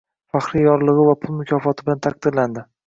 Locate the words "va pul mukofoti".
1.11-1.91